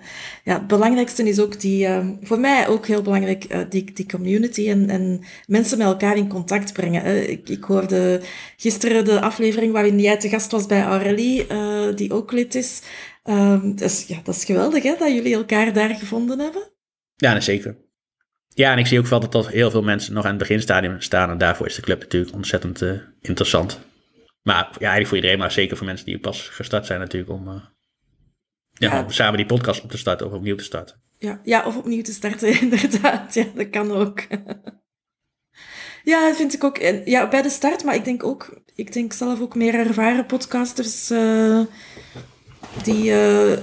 ja, 0.43 0.53
het 0.53 0.67
belangrijkste 0.67 1.29
is 1.29 1.39
ook 1.39 1.59
die, 1.59 1.87
voor 2.21 2.39
mij 2.39 2.67
ook 2.67 2.87
heel 2.87 3.01
belangrijk, 3.01 3.71
die, 3.71 3.91
die 3.93 4.05
community 4.05 4.69
en, 4.69 4.89
en 4.89 5.23
mensen 5.47 5.77
met 5.77 5.87
elkaar 5.87 6.17
in 6.17 6.27
contact 6.27 6.73
brengen. 6.73 7.29
Ik, 7.29 7.49
ik 7.49 7.63
hoorde 7.63 8.21
gisteren 8.57 9.05
de 9.05 9.21
aflevering 9.21 9.73
waarin 9.73 9.99
jij 9.99 10.17
te 10.17 10.29
gast 10.29 10.51
was 10.51 10.65
bij 10.65 10.83
Aurélie, 10.83 11.45
die 11.95 12.13
ook 12.13 12.31
lid 12.31 12.55
is. 12.55 12.81
dus 13.75 14.07
ja, 14.07 14.19
dat 14.23 14.35
is 14.35 14.45
geweldig 14.45 14.83
hè, 14.83 14.95
dat 14.99 15.13
jullie 15.13 15.35
elkaar 15.35 15.73
daar 15.73 15.95
gevonden 15.95 16.39
hebben. 16.39 16.61
Ja, 17.15 17.39
zeker. 17.39 17.75
Ja, 18.47 18.71
en 18.71 18.77
ik 18.77 18.87
zie 18.87 18.99
ook 18.99 19.07
wel 19.07 19.19
dat, 19.19 19.31
dat 19.31 19.47
heel 19.47 19.71
veel 19.71 19.83
mensen 19.83 20.13
nog 20.13 20.23
aan 20.23 20.29
het 20.29 20.39
beginstadium 20.39 21.01
staan. 21.01 21.29
En 21.29 21.37
daarvoor 21.37 21.65
is 21.65 21.75
de 21.75 21.81
club 21.81 21.99
natuurlijk 21.99 22.35
ontzettend 22.35 22.83
interessant. 23.21 23.79
Maar 24.47 24.63
ja, 24.63 24.77
eigenlijk 24.79 25.07
voor 25.07 25.15
iedereen, 25.17 25.37
maar 25.37 25.51
zeker 25.51 25.77
voor 25.77 25.85
mensen 25.85 26.05
die 26.05 26.19
pas 26.19 26.41
gestart 26.41 26.85
zijn 26.85 26.99
natuurlijk 26.99 27.31
om, 27.31 27.47
uh, 27.47 27.53
ja, 28.73 28.93
ja. 28.93 29.03
om 29.03 29.11
samen 29.11 29.37
die 29.37 29.45
podcast 29.45 29.83
op 29.83 29.89
te 29.91 29.97
starten 29.97 30.27
of 30.27 30.33
opnieuw 30.33 30.55
te 30.55 30.63
starten. 30.63 31.01
Ja, 31.17 31.39
ja, 31.43 31.65
of 31.65 31.77
opnieuw 31.77 32.01
te 32.01 32.13
starten, 32.13 32.59
inderdaad. 32.61 33.33
Ja, 33.33 33.45
dat 33.55 33.69
kan 33.69 33.91
ook. 33.91 34.19
ja, 36.11 36.27
dat 36.27 36.35
vind 36.35 36.53
ik 36.53 36.63
ook. 36.63 36.77
Ja, 37.05 37.27
bij 37.27 37.41
de 37.41 37.49
start, 37.49 37.83
maar 37.83 37.95
ik 37.95 38.05
denk 38.05 38.23
ook, 38.23 38.61
ik 38.75 38.93
denk 38.93 39.13
zelf 39.13 39.41
ook 39.41 39.55
meer 39.55 39.73
ervaren 39.73 40.25
podcasters 40.25 41.11
uh, 41.11 41.61
die, 42.83 43.11
uh, 43.11 43.57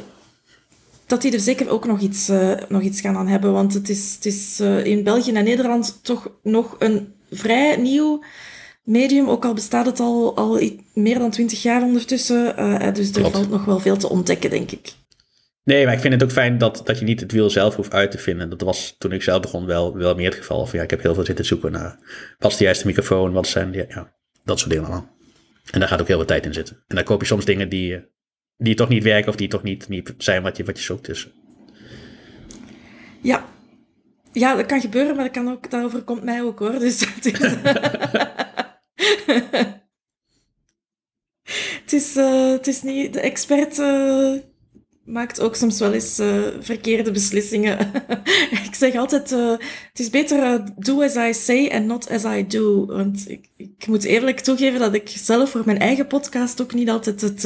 dat 1.07 1.23
die 1.23 1.33
er 1.33 1.41
zeker 1.41 1.69
ook 1.69 1.87
nog 1.87 2.01
iets, 2.01 2.31
nog 2.69 2.83
iets 2.83 3.01
gaan 3.01 3.17
aan 3.17 3.29
hebben. 3.29 3.53
Want 3.53 3.75
het 3.75 3.89
is, 3.89 4.15
het 4.15 4.27
is 4.27 4.61
in 4.61 5.05
België 5.05 5.33
en 5.33 5.45
Nederland 5.45 6.05
toch 6.05 6.31
nog 6.43 6.77
een 6.79 7.15
vrij 7.31 7.77
nieuw 7.77 8.23
medium, 8.85 9.29
ook 9.29 9.45
al 9.45 9.55
bestaat 9.55 9.87
het 9.87 10.01
al, 10.01 10.37
al 10.37 10.61
meer 10.95 11.19
dan 11.19 11.31
twintig 11.31 11.63
jaar 11.63 11.83
ondertussen. 11.83 12.55
Uh, 12.59 12.93
dus 12.93 13.13
er 13.13 13.31
valt 13.31 13.51
nog 13.51 13.65
wel 13.65 13.79
veel 13.79 13.97
te 13.97 14.09
ontdekken, 14.09 14.51
denk 14.51 14.71
ik. 14.71 14.93
Nee, 15.65 15.85
maar 15.85 15.95
ik 15.95 16.01
vind 16.01 16.15
het 16.15 16.23
ook 16.23 16.31
fijn 16.31 16.59
dat, 16.59 16.81
dat 16.85 16.99
je 16.99 17.05
niet 17.05 17.21
het 17.21 17.33
wiel 17.33 17.51
zelf 17.51 17.77
hoeft 17.77 17.93
uit 17.93 18.11
te 18.11 18.19
vinden. 18.19 18.49
Dat 18.49 18.61
was 18.61 18.95
toen 18.99 19.13
ik 19.13 19.23
zelf 19.23 19.41
begon 19.41 19.67
wel, 19.67 19.97
wel 19.97 20.15
meer 20.15 20.29
het 20.29 20.39
geval. 20.39 20.61
Of 20.61 20.73
ja, 20.73 20.83
ik 20.83 20.91
heb 20.91 21.03
heel 21.03 21.15
veel 21.15 21.25
zitten 21.25 21.45
zoeken 21.45 21.73
naar 21.73 21.99
wat 22.39 22.51
is 22.51 22.57
de 22.57 22.65
juiste 22.65 22.87
microfoon, 22.87 23.33
wat 23.33 23.47
zijn 23.47 23.71
die, 23.71 23.85
ja, 23.89 24.13
dat 24.45 24.59
soort 24.59 24.71
dingen 24.71 24.87
allemaal. 24.87 25.13
En 25.71 25.81
daar 25.81 25.89
gaat 25.89 26.01
ook 26.01 26.07
heel 26.07 26.17
veel 26.17 26.27
tijd 26.27 26.47
in 26.47 26.55
zitten. 26.55 26.85
En 26.87 26.97
dan 26.97 27.05
koop 27.05 27.21
je 27.21 27.27
soms 27.27 27.45
dingen 27.45 27.69
die, 27.69 28.05
die 28.57 28.75
toch 28.75 28.89
niet 28.89 29.03
werken 29.03 29.29
of 29.29 29.37
die 29.37 29.49
toch 29.49 29.63
niet, 29.63 29.89
niet 29.89 30.15
zijn 30.19 30.43
wat 30.43 30.57
je, 30.57 30.65
wat 30.65 30.79
je 30.79 30.85
zoekt. 30.85 31.07
Dus. 31.07 31.29
Ja. 33.23 33.45
ja, 34.33 34.57
dat 34.57 34.67
kan 34.67 34.81
gebeuren, 34.81 35.15
maar 35.15 35.25
dat, 35.25 35.35
kan 35.35 35.49
ook, 35.49 35.71
dat 35.71 35.85
overkomt 35.85 36.25
mij 36.25 36.43
ook 36.43 36.59
hoor. 36.59 36.79
Dus 36.79 37.15
het 37.15 37.25
is... 37.25 37.39
het, 41.83 41.93
is, 41.93 42.17
uh, 42.17 42.51
het 42.51 42.67
is 42.67 42.83
niet... 42.83 43.13
De 43.13 43.21
expert 43.21 43.79
uh, 43.79 44.35
maakt 45.05 45.41
ook 45.41 45.55
soms 45.55 45.79
wel 45.79 45.93
eens 45.93 46.21
uh, 46.21 46.43
verkeerde 46.61 47.11
beslissingen. 47.11 47.79
ik 48.67 48.75
zeg 48.75 48.95
altijd, 48.95 49.31
het 49.31 49.99
is 49.99 50.11
beter 50.11 50.61
do 50.77 51.03
as 51.03 51.15
I 51.15 51.35
say 51.35 51.69
and 51.69 51.87
not 51.87 52.11
as 52.11 52.25
I 52.25 52.47
do. 52.47 52.87
Want 52.87 53.31
ik, 53.31 53.49
ik 53.57 53.87
moet 53.87 54.05
eerlijk 54.05 54.41
toegeven 54.41 54.81
dat 54.81 54.95
ik 54.95 55.09
zelf 55.09 55.51
voor 55.51 55.63
mijn 55.65 55.79
eigen 55.79 56.07
podcast 56.07 56.63
ook 56.63 56.75
niet 56.75 56.91
altijd 56.91 57.21
het, 57.21 57.43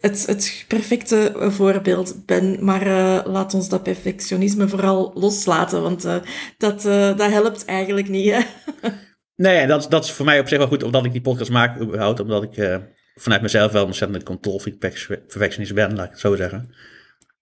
het, 0.00 0.26
het 0.26 0.64
perfecte 0.68 1.34
voorbeeld 1.38 2.26
ben. 2.26 2.64
Maar 2.64 2.86
laat 3.28 3.54
ons 3.54 3.68
dat 3.68 3.82
perfectionisme 3.82 4.68
vooral 4.68 5.12
loslaten, 5.14 5.82
want 5.82 6.02
dat, 6.58 6.82
dat 7.16 7.30
helpt 7.30 7.64
eigenlijk 7.64 8.08
niet. 8.08 8.34
Nee, 9.42 9.66
dat, 9.66 9.86
dat 9.90 10.04
is 10.04 10.10
voor 10.10 10.24
mij 10.24 10.40
op 10.40 10.48
zich 10.48 10.58
wel 10.58 10.66
goed, 10.66 10.82
omdat 10.82 11.04
ik 11.04 11.12
die 11.12 11.20
podcast 11.20 11.50
maak 11.50 11.80
überhaupt. 11.80 12.20
Omdat 12.20 12.42
ik 12.42 12.56
uh, 12.56 12.76
vanuit 13.14 13.42
mezelf 13.42 13.72
wel 13.72 13.84
ontzettend 13.84 14.22
control 14.22 14.60
perfectionist 14.78 15.74
ben, 15.74 15.94
laat 15.94 16.04
ik 16.04 16.10
het 16.10 16.20
zo 16.20 16.36
zeggen. 16.36 16.74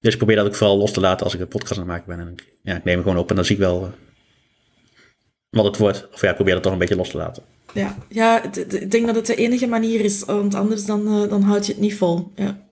Dus 0.01 0.13
ik 0.13 0.19
probeer 0.19 0.37
dat 0.37 0.47
ook 0.47 0.55
vooral 0.55 0.79
los 0.79 0.93
te 0.93 1.01
laten 1.01 1.25
als 1.25 1.35
ik 1.35 1.41
een 1.41 1.49
podcast 1.49 1.81
aan 1.81 1.89
het 1.89 1.97
maken 1.97 2.17
ben. 2.17 2.27
En 2.27 2.35
ja, 2.63 2.77
ik 2.77 2.85
neem 2.85 2.95
hem 2.95 3.03
gewoon 3.03 3.19
op 3.19 3.31
en 3.31 3.37
dan 3.37 3.45
zie 3.45 3.55
ik 3.55 3.61
wel 3.61 3.83
uh, 3.83 3.89
wat 5.51 5.65
het 5.65 5.77
wordt. 5.77 6.09
Of 6.13 6.21
ja, 6.21 6.29
ik 6.29 6.35
probeer 6.35 6.55
dat 6.55 6.63
toch 6.63 6.73
een 6.73 6.79
beetje 6.79 6.97
los 6.97 7.11
te 7.11 7.17
laten. 7.17 7.43
Ja, 7.75 7.97
ja 8.09 8.43
ik 8.43 8.91
denk 8.91 9.07
dat 9.07 9.15
het 9.15 9.27
de 9.27 9.35
enige 9.35 9.67
manier 9.67 10.01
is, 10.01 10.25
want 10.25 10.55
anders 10.55 10.87
dan, 10.87 11.23
uh, 11.23 11.29
dan 11.29 11.43
houd 11.43 11.67
je 11.67 11.73
het 11.73 11.81
niet 11.81 11.97
vol. 11.97 12.33
Ja. 12.35 12.69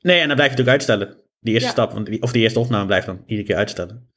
Nee, 0.00 0.20
en 0.20 0.26
dan 0.26 0.36
blijf 0.36 0.50
je 0.50 0.56
het 0.56 0.66
ook 0.66 0.72
uitstellen. 0.72 1.16
Die 1.40 1.54
eerste 1.54 1.70
stap, 1.70 2.08
of 2.20 2.32
die 2.32 2.42
eerste 2.42 2.58
opname 2.58 2.86
blijft 2.86 3.06
dan 3.06 3.22
iedere 3.26 3.48
keer 3.48 3.56
uitstellen. 3.56 4.09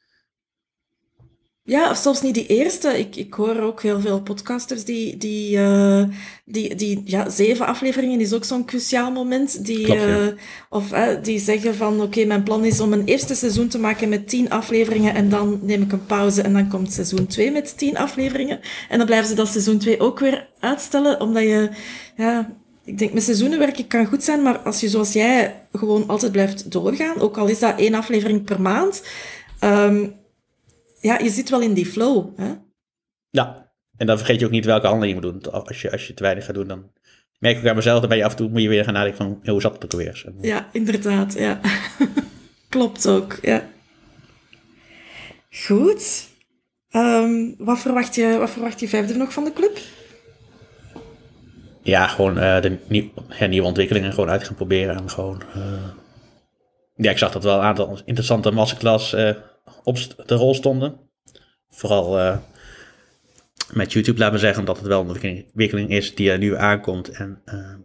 Ja, 1.65 1.89
of 1.89 1.97
zelfs 1.97 2.21
niet 2.21 2.33
die 2.33 2.47
eerste. 2.47 2.99
Ik, 2.99 3.15
ik 3.15 3.33
hoor 3.33 3.59
ook 3.59 3.81
heel 3.81 3.99
veel 4.01 4.21
podcasters 4.21 4.83
die, 4.83 5.17
die, 5.17 5.57
uh, 5.57 6.03
die, 6.45 6.75
die 6.75 7.01
ja, 7.05 7.29
zeven 7.29 7.65
afleveringen 7.65 8.19
is 8.19 8.33
ook 8.33 8.43
zo'n 8.43 8.65
cruciaal 8.65 9.11
moment. 9.11 9.65
Die, 9.65 9.85
Klopt, 9.85 10.01
ja. 10.01 10.19
uh, 10.19 10.27
of 10.69 10.93
uh, 10.93 11.07
die 11.21 11.39
zeggen 11.39 11.75
van 11.75 11.93
oké, 11.93 12.03
okay, 12.03 12.25
mijn 12.25 12.43
plan 12.43 12.65
is 12.65 12.79
om 12.79 12.93
een 12.93 13.05
eerste 13.05 13.35
seizoen 13.35 13.67
te 13.67 13.79
maken 13.79 14.09
met 14.09 14.29
tien 14.29 14.49
afleveringen 14.49 15.15
en 15.15 15.29
dan 15.29 15.59
neem 15.61 15.81
ik 15.81 15.91
een 15.91 16.05
pauze 16.05 16.41
en 16.41 16.53
dan 16.53 16.69
komt 16.69 16.93
seizoen 16.93 17.27
twee 17.27 17.51
met 17.51 17.77
tien 17.77 17.97
afleveringen. 17.97 18.59
En 18.89 18.97
dan 18.97 19.05
blijven 19.05 19.27
ze 19.27 19.35
dat 19.35 19.47
seizoen 19.47 19.77
twee 19.77 19.99
ook 19.99 20.19
weer 20.19 20.49
uitstellen, 20.59 21.21
omdat 21.21 21.43
je, 21.43 21.69
ja, 22.15 22.53
ik 22.85 22.97
denk 22.97 23.13
met 23.13 23.23
seizoenenwerken 23.23 23.87
kan 23.87 24.05
goed 24.05 24.23
zijn, 24.23 24.41
maar 24.41 24.57
als 24.57 24.79
je 24.79 24.89
zoals 24.89 25.13
jij 25.13 25.65
gewoon 25.71 26.07
altijd 26.07 26.31
blijft 26.31 26.71
doorgaan, 26.71 27.19
ook 27.19 27.37
al 27.37 27.47
is 27.47 27.59
dat 27.59 27.79
één 27.79 27.93
aflevering 27.93 28.43
per 28.43 28.61
maand, 28.61 29.03
um, 29.61 30.21
ja, 31.03 31.19
je 31.19 31.29
zit 31.29 31.49
wel 31.49 31.61
in 31.61 31.73
die 31.73 31.85
flow. 31.85 32.37
Hè? 32.37 32.53
Ja, 33.29 33.71
en 33.97 34.07
dan 34.07 34.17
vergeet 34.17 34.39
je 34.39 34.45
ook 34.45 34.51
niet 34.51 34.65
welke 34.65 34.87
handeling 34.87 35.15
je 35.15 35.21
moet 35.21 35.43
doen. 35.43 35.53
Als 35.65 35.81
je, 35.81 35.91
als 35.91 36.07
je 36.07 36.13
te 36.13 36.23
weinig 36.23 36.45
gaat 36.45 36.55
doen, 36.55 36.67
dan 36.67 36.91
merk 37.39 37.57
ik 37.57 37.67
aan 37.67 37.75
mezelf, 37.75 37.99
dan 37.99 38.09
ben 38.09 38.17
je 38.17 38.23
af 38.23 38.31
en 38.31 38.37
toe, 38.37 38.49
moet 38.49 38.61
je 38.61 38.69
weer 38.69 38.83
gaan 38.83 38.93
nadenken 38.93 39.17
van, 39.17 39.53
hoe 39.53 39.61
zat 39.61 39.73
het 39.73 39.85
ook 39.85 39.91
alweer? 39.91 40.25
Ja, 40.41 40.69
inderdaad, 40.71 41.33
ja. 41.33 41.59
Klopt 42.69 43.07
ook, 43.07 43.37
ja. 43.41 43.63
Goed. 45.49 46.27
Um, 46.91 47.55
wat, 47.57 47.79
verwacht 47.79 48.15
je, 48.15 48.37
wat 48.37 48.49
verwacht 48.49 48.79
je 48.79 48.87
verder 48.87 49.17
nog 49.17 49.33
van 49.33 49.43
de 49.43 49.53
club? 49.53 49.77
Ja, 51.81 52.07
gewoon 52.07 52.37
uh, 52.37 52.61
de 52.61 52.77
nieuw, 52.87 53.09
ja, 53.39 53.45
nieuwe 53.45 53.67
ontwikkelingen 53.67 54.13
gewoon 54.13 54.29
uit 54.29 54.43
gaan 54.43 54.55
proberen. 54.55 54.95
En 54.95 55.09
gewoon, 55.09 55.41
uh, 55.55 55.63
ja, 56.95 57.11
ik 57.11 57.17
zag 57.17 57.31
dat 57.31 57.43
wel 57.43 57.57
een 57.57 57.63
aantal 57.63 57.99
interessante 58.05 58.51
masterclass 58.51 59.13
uh, 59.13 59.29
op 59.83 59.97
de 60.25 60.35
rol 60.35 60.53
stonden. 60.53 60.99
Vooral 61.69 62.19
uh, 62.19 62.37
met 63.71 63.93
YouTube, 63.93 64.19
laten 64.19 64.33
we 64.33 64.39
zeggen, 64.39 64.65
dat 64.65 64.77
het 64.77 64.87
wel 64.87 65.01
een 65.01 65.07
ontwikkeling 65.07 65.89
is 65.89 66.15
die 66.15 66.31
er 66.31 66.37
nu 66.37 66.55
aankomt. 66.55 67.09
En 67.09 67.41
uh, 67.45 67.75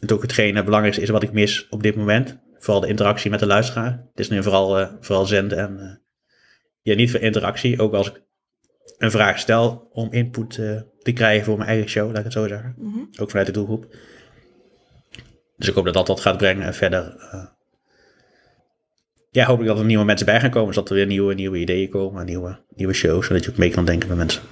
het 0.00 0.12
ook 0.12 0.22
hetgeen 0.22 0.56
het 0.56 0.64
belangrijkste 0.64 1.02
is 1.02 1.10
wat 1.10 1.22
ik 1.22 1.32
mis 1.32 1.68
op 1.68 1.82
dit 1.82 1.96
moment. 1.96 2.38
Vooral 2.58 2.80
de 2.80 2.88
interactie 2.88 3.30
met 3.30 3.40
de 3.40 3.46
luisteraar. 3.46 3.90
Het 3.90 4.20
is 4.20 4.28
nu 4.28 4.42
vooral, 4.42 4.80
uh, 4.80 4.88
vooral 5.00 5.26
zenden 5.26 5.58
en 5.58 6.02
ja, 6.82 6.94
niet 6.94 7.10
veel 7.10 7.20
interactie. 7.20 7.80
Ook 7.80 7.94
als 7.94 8.08
ik 8.08 8.22
een 8.98 9.10
vraag 9.10 9.38
stel 9.38 9.88
om 9.92 10.12
input 10.12 10.50
te 10.98 11.12
krijgen 11.12 11.44
voor 11.44 11.56
mijn 11.56 11.68
eigen 11.68 11.88
show, 11.88 12.06
laat 12.06 12.18
ik 12.18 12.24
het 12.24 12.32
zo 12.32 12.46
zeggen. 12.46 12.74
Mm 12.78 12.92
-hmm. 12.92 13.08
Ook 13.20 13.28
vanuit 13.28 13.46
de 13.46 13.52
doelgroep. 13.52 13.96
Dus 15.56 15.68
ik 15.68 15.74
hoop 15.74 15.84
dat 15.84 15.94
dat 15.94 16.06
dat 16.06 16.20
gaat 16.20 16.36
brengen. 16.36 16.66
En 16.66 16.74
verder 16.74 17.16
ja, 19.30 19.46
hoop 19.46 19.60
ik 19.60 19.66
dat 19.66 19.78
er 19.78 19.84
nieuwe 19.84 20.04
mensen 20.04 20.26
bij 20.26 20.40
gaan 20.40 20.50
komen. 20.50 20.74
Zodat 20.74 20.90
er 20.90 20.96
weer 20.96 21.06
nieuwe, 21.06 21.34
nieuwe 21.34 21.58
ideeën 21.58 21.88
komen, 21.88 22.26
nieuwe, 22.26 22.58
nieuwe 22.76 22.92
shows. 22.92 23.26
Zodat 23.26 23.44
je 23.44 23.50
ook 23.50 23.56
mee 23.56 23.70
kan 23.70 23.84
denken 23.84 24.08
met 24.08 24.16
mensen. 24.16 24.42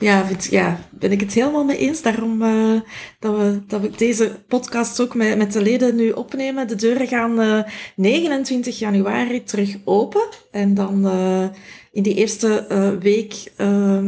Ja, 0.00 0.26
vind, 0.26 0.44
ja, 0.44 0.78
ben 0.90 1.12
ik 1.12 1.20
het 1.20 1.32
helemaal 1.32 1.64
mee 1.64 1.78
eens. 1.78 2.02
Daarom 2.02 2.42
uh, 2.42 2.80
dat, 3.18 3.36
we, 3.36 3.60
dat 3.66 3.80
we 3.80 3.90
deze 3.90 4.30
podcast 4.48 5.00
ook 5.00 5.14
met, 5.14 5.36
met 5.36 5.52
de 5.52 5.62
leden 5.62 5.96
nu 5.96 6.10
opnemen. 6.10 6.68
De 6.68 6.74
deuren 6.74 7.06
gaan 7.06 7.40
uh, 7.40 7.62
29 7.96 8.78
januari 8.78 9.42
terug 9.44 9.76
open. 9.84 10.28
En 10.50 10.74
dan 10.74 11.06
uh, 11.06 11.44
in 11.92 12.02
die 12.02 12.14
eerste 12.14 12.66
week 13.00 13.52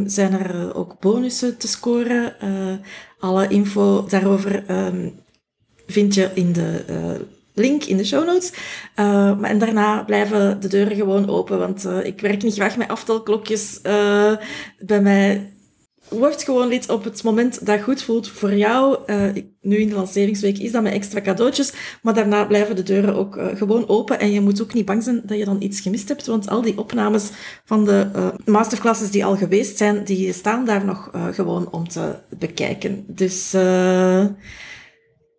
zijn 0.07 0.33
er 0.33 0.75
ook 0.75 1.01
bonussen 1.01 1.59
te 1.59 1.69
scoren. 1.69 2.35
alle 3.19 3.49
info 3.49 4.07
daarover 4.09 4.71
um, 4.71 5.15
vind 5.87 6.15
je 6.15 6.31
in 6.35 6.53
de 6.53 6.85
link 7.59 7.85
in 7.85 7.97
de 7.97 8.05
show 8.05 8.27
notes. 8.27 8.53
Uh, 8.97 9.39
en 9.43 9.59
daarna 9.59 10.03
blijven 10.03 10.61
de 10.61 10.69
deuren 10.69 10.97
gewoon 10.97 11.29
open, 11.29 11.59
want 11.59 11.85
uh, 11.87 12.05
ik 12.05 12.21
werk 12.21 12.43
niet 12.43 12.55
graag 12.55 12.77
met 12.77 12.89
aftelklokjes. 12.89 13.81
Uh, 13.83 14.33
bij 14.79 15.01
mij 15.01 15.53
wordt 16.09 16.43
gewoon 16.43 16.69
lid 16.69 16.89
op 16.89 17.05
het 17.05 17.23
moment 17.23 17.67
dat 17.67 17.81
goed 17.81 18.03
voelt 18.03 18.29
voor 18.29 18.55
jou. 18.55 18.99
nu 19.61 19.77
in 19.77 19.89
de 19.89 19.95
lanceringsweek 19.95 20.59
is 20.59 20.73
dat 20.73 20.83
met 20.83 20.93
extra 20.93 21.21
cadeautjes, 21.21 21.73
maar 22.03 22.15
daarna 22.15 22.45
blijven 22.45 22.77
de 22.77 22.83
deuren 22.83 23.15
ook 23.15 23.39
gewoon 23.55 23.89
open. 23.89 24.21
En 24.21 24.31
je 24.31 24.41
moet 24.41 24.63
ook 24.63 24.75
niet 24.75 24.85
bang 24.85 25.03
zijn 25.03 25.23
dat 25.25 25.39
je 25.39 25.45
dan 25.45 25.63
iets 25.63 25.81
gemist 25.81 26.09
hebt, 26.09 26.27
want 26.27 26.49
al 26.49 26.63
die 26.63 26.79
opnames 26.79 27.31
van 27.65 27.85
de 27.85 28.07
masterclasses 28.45 29.11
die 29.11 29.25
al 29.25 29.37
geweest 29.37 29.77
zijn, 29.77 30.05
die 30.05 30.33
staan 30.33 30.65
daar 30.65 30.85
nog 30.85 31.11
gewoon 31.33 31.73
om 31.73 31.89
te 31.89 32.15
bekijken. 32.39 33.05
Dus... 33.07 33.55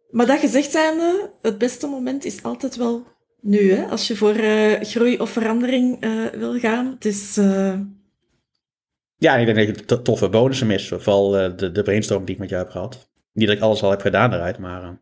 Maar 0.09 0.25
dat 0.25 0.39
gezegd 0.39 0.71
zijnde, 0.71 1.31
het 1.41 1.57
beste 1.57 1.87
moment 1.87 2.25
is 2.25 2.43
altijd 2.43 2.75
wel 2.75 3.03
nu, 3.41 3.71
hè? 3.71 3.85
als 3.85 4.07
je 4.07 4.15
voor 4.15 4.35
uh, 4.35 4.81
groei 4.81 5.19
of 5.19 5.29
verandering 5.29 6.05
uh, 6.05 6.25
wil 6.25 6.59
gaan. 6.59 6.85
Het 6.85 7.05
is... 7.05 7.37
Uh... 7.37 7.79
Ja, 9.17 9.35
ik 9.35 9.45
denk 9.45 9.67
dat 9.67 9.89
je 9.89 10.01
toffe 10.01 10.29
bonussen 10.29 10.67
mis. 10.67 10.87
Vooral 10.87 11.29
de, 11.29 11.71
de 11.71 11.81
brainstorm 11.83 12.25
die 12.25 12.33
ik 12.33 12.41
met 12.41 12.49
jou 12.49 12.63
heb 12.63 12.71
gehad. 12.71 13.09
Niet 13.33 13.47
dat 13.47 13.55
ik 13.57 13.63
alles 13.63 13.83
al 13.83 13.89
heb 13.89 14.01
gedaan 14.01 14.33
eruit, 14.33 14.57
maar... 14.57 14.99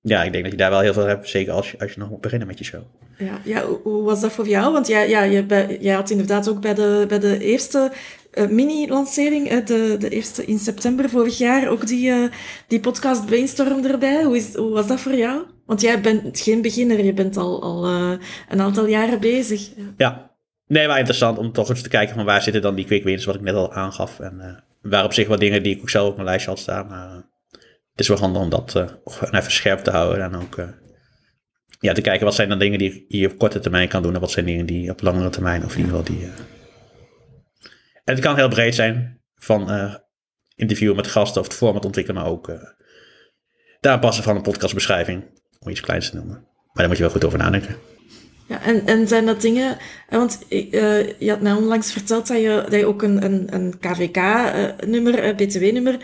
ja, 0.00 0.22
ik 0.22 0.32
denk 0.32 0.42
dat 0.42 0.52
je 0.52 0.58
daar 0.58 0.70
wel 0.70 0.80
heel 0.80 0.92
veel 0.92 1.06
hebt. 1.06 1.28
Zeker 1.28 1.52
als 1.52 1.70
je, 1.70 1.78
als 1.78 1.92
je 1.92 1.98
nog 1.98 2.10
moet 2.10 2.20
beginnen 2.20 2.48
met 2.48 2.58
je 2.58 2.64
show. 2.64 2.82
Ja, 3.18 3.40
ja 3.44 3.64
hoe 3.82 4.02
was 4.02 4.20
dat 4.20 4.32
voor 4.32 4.48
jou? 4.48 4.72
Want 4.72 4.86
jij, 4.86 5.08
ja, 5.08 5.22
je, 5.22 5.76
jij 5.80 5.94
had 5.94 6.10
inderdaad 6.10 6.48
ook 6.48 6.60
bij 6.60 6.74
de, 6.74 7.04
bij 7.08 7.18
de 7.18 7.38
eerste 7.38 7.92
uh, 8.32 8.48
mini-lancering, 8.48 9.64
de, 9.64 9.96
de 9.98 10.08
eerste 10.08 10.44
in 10.44 10.58
september 10.58 11.10
vorig 11.10 11.38
jaar, 11.38 11.68
ook 11.68 11.86
die, 11.86 12.10
uh, 12.10 12.30
die 12.66 12.80
podcast 12.80 13.26
Brainstorm 13.26 13.84
erbij. 13.84 14.24
Hoe, 14.24 14.36
is, 14.36 14.54
hoe 14.54 14.70
was 14.70 14.86
dat 14.86 15.00
voor 15.00 15.14
jou? 15.14 15.42
Want 15.66 15.80
jij 15.80 16.00
bent 16.00 16.40
geen 16.40 16.62
beginner, 16.62 17.04
je 17.04 17.12
bent 17.12 17.36
al, 17.36 17.62
al 17.62 17.86
een 18.48 18.60
aantal 18.60 18.86
jaren 18.86 19.20
bezig. 19.20 19.70
Ja, 19.96 20.30
nee, 20.66 20.86
maar 20.86 20.98
interessant 20.98 21.38
om 21.38 21.52
toch 21.52 21.68
eens 21.68 21.82
te 21.82 21.88
kijken 21.88 22.14
van 22.14 22.24
waar 22.24 22.42
zitten 22.42 22.62
dan 22.62 22.74
die 22.74 22.84
quick 22.84 23.04
wins, 23.04 23.24
wat 23.24 23.34
ik 23.34 23.40
net 23.40 23.54
al 23.54 23.72
aangaf. 23.72 24.20
En 24.20 24.64
waar 24.82 25.04
op 25.04 25.12
zich 25.12 25.28
wat 25.28 25.40
dingen 25.40 25.62
die 25.62 25.74
ik 25.74 25.80
ook 25.80 25.90
zelf 25.90 26.08
op 26.08 26.14
mijn 26.14 26.26
lijstje 26.26 26.50
had 26.50 26.58
staan. 26.58 26.86
Maar 26.86 27.14
het 27.90 28.00
is 28.00 28.08
wel 28.08 28.18
handig 28.18 28.42
om 28.42 28.48
dat 28.48 28.76
even 29.30 29.52
scherp 29.52 29.78
te 29.78 29.90
houden 29.90 30.24
en 30.24 30.34
ook 30.34 30.56
ja, 31.80 31.92
te 31.92 32.00
kijken 32.00 32.24
wat 32.24 32.34
zijn 32.34 32.48
dan 32.48 32.58
dingen 32.58 32.78
die 32.78 33.04
je 33.08 33.30
op 33.30 33.38
korte 33.38 33.58
termijn 33.58 33.88
kan 33.88 34.02
doen 34.02 34.14
en 34.14 34.20
wat 34.20 34.30
zijn 34.30 34.46
dingen 34.46 34.66
die 34.66 34.90
op 34.90 35.02
langere 35.02 35.28
termijn 35.28 35.64
of 35.64 35.72
in 35.76 35.80
ieder 35.84 35.96
geval 35.96 36.14
die 36.14 36.28
en 38.04 38.14
het 38.14 38.24
kan 38.24 38.36
heel 38.36 38.48
breed 38.48 38.74
zijn, 38.74 39.20
van 39.34 39.70
uh, 39.70 39.94
interviewen 40.54 40.96
met 40.96 41.06
gasten 41.06 41.40
of 41.40 41.46
het 41.46 41.56
format 41.56 41.84
ontwikkelen, 41.84 42.22
maar 42.22 42.30
ook 42.30 42.48
uh, 42.48 42.56
de 43.80 43.88
aanpassen 43.88 44.24
van 44.24 44.36
een 44.36 44.42
podcastbeschrijving, 44.42 45.40
om 45.58 45.68
iets 45.68 45.80
kleins 45.80 46.10
te 46.10 46.16
noemen. 46.16 46.34
Maar 46.36 46.72
daar 46.74 46.88
moet 46.88 46.96
je 46.96 47.02
wel 47.02 47.12
goed 47.12 47.24
over 47.24 47.38
nadenken. 47.38 47.76
Ja, 48.48 48.62
en, 48.62 48.86
en 48.86 49.08
zijn 49.08 49.26
dat 49.26 49.40
dingen, 49.40 49.76
want 50.08 50.38
uh, 50.48 51.18
je 51.18 51.30
had 51.30 51.40
mij 51.40 51.52
onlangs 51.52 51.92
verteld 51.92 52.26
dat 52.26 52.40
je, 52.40 52.64
dat 52.68 52.80
je 52.80 52.86
ook 52.86 53.02
een, 53.02 53.24
een, 53.24 53.54
een 53.54 53.78
KVK-nummer, 53.78 55.34
BTW-nummer, 55.34 55.96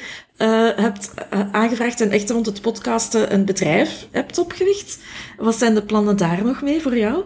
hebt 0.77 1.15
aangevraagd 1.53 2.01
en 2.01 2.11
echt 2.11 2.31
rond 2.31 2.47
het 2.47 2.61
podcasten 2.61 3.33
een 3.33 3.45
bedrijf 3.45 4.09
hebt 4.11 4.39
opgericht. 4.39 4.99
Wat 5.37 5.55
zijn 5.55 5.75
de 5.75 5.83
plannen 5.83 6.17
daar 6.17 6.45
nog 6.45 6.63
mee 6.63 6.81
voor 6.81 6.97
jou? 6.97 7.25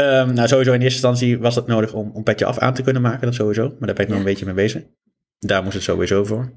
Um, 0.00 0.34
nou, 0.34 0.48
sowieso 0.48 0.72
in 0.72 0.80
eerste 0.80 1.08
instantie 1.08 1.38
was 1.38 1.54
het 1.54 1.66
nodig 1.66 1.92
om 1.92 2.12
een 2.14 2.22
petje 2.22 2.44
af 2.44 2.58
aan 2.58 2.74
te 2.74 2.82
kunnen 2.82 3.02
maken, 3.02 3.26
dat 3.26 3.34
sowieso. 3.34 3.68
Maar 3.68 3.86
daar 3.86 3.94
ben 3.94 4.04
ik 4.04 4.08
nog 4.08 4.18
een 4.18 4.24
beetje 4.24 4.44
mee 4.44 4.54
bezig. 4.54 4.82
Daar 5.38 5.62
moest 5.62 5.74
het 5.74 5.82
sowieso 5.82 6.24
voor. 6.24 6.52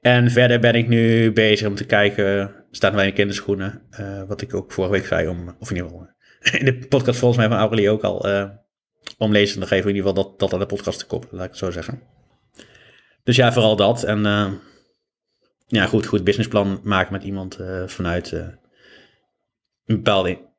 En 0.00 0.30
verder 0.30 0.60
ben 0.60 0.74
ik 0.74 0.88
nu 0.88 1.32
bezig 1.32 1.68
om 1.68 1.74
te 1.74 1.84
kijken, 1.84 2.54
staat 2.70 2.92
nog 2.92 3.00
in 3.00 3.06
de 3.06 3.12
kinderschoenen, 3.12 3.82
uh, 4.00 4.22
wat 4.22 4.40
ik 4.40 4.54
ook 4.54 4.72
vorige 4.72 4.92
week 4.92 5.06
zei, 5.06 5.28
om, 5.28 5.56
of 5.58 5.70
in 5.70 5.76
ieder 5.76 5.90
geval 5.90 6.08
in 6.58 6.64
de 6.64 6.86
podcast 6.88 7.18
volgens 7.18 7.40
mij 7.40 7.48
van 7.48 7.58
Aurelie 7.58 7.90
ook 7.90 8.02
al, 8.02 8.28
uh, 8.28 8.50
om 9.18 9.32
lezen 9.32 9.60
te 9.60 9.66
geven, 9.66 9.90
in 9.90 9.96
ieder 9.96 10.08
geval 10.08 10.24
dat, 10.24 10.38
dat 10.38 10.52
aan 10.52 10.58
de 10.58 10.66
podcast 10.66 10.98
te 10.98 11.06
koppelen, 11.06 11.36
laat 11.36 11.44
ik 11.44 11.50
het 11.50 11.60
zo 11.60 11.70
zeggen. 11.70 12.02
Dus 13.22 13.36
ja, 13.36 13.52
vooral 13.52 13.76
dat. 13.76 14.02
En 14.02 14.18
uh, 14.18 14.52
ja, 15.66 15.86
goed, 15.86 16.06
goed 16.06 16.24
businessplan 16.24 16.80
maken 16.82 17.12
met 17.12 17.22
iemand 17.22 17.58
vanuit 17.86 18.32
een 18.32 18.56
bepaalde 19.96 20.49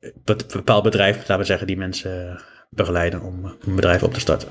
bepaald 0.54 0.84
bedrijf, 0.84 1.18
laten 1.18 1.38
we 1.38 1.44
zeggen, 1.44 1.68
die 1.68 1.78
mensen 1.78 2.42
begeleiden 2.70 3.22
om 3.22 3.46
een 3.46 3.76
bedrijf 3.76 4.04
op 4.04 4.14
te 4.14 4.20
starten. 4.20 4.50